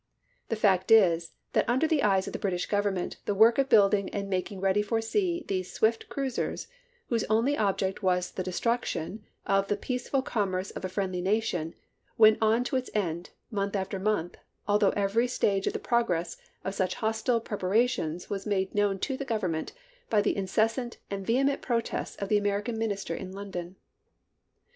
[0.49, 4.09] The fact is, that under the eyes of the British Government the work of building
[4.09, 6.65] and making ready for sea these swift cruisers,
[7.09, 11.75] whose only object was the destruction of the peace ful commerce of a friendly nation,
[12.17, 14.37] went on to its end, month after month,
[14.67, 19.23] although every stage of the progress of such hostile preparations was made known to the
[19.23, 19.71] Government
[20.09, 23.75] by the incessant and vehement protests of the American Minister in London.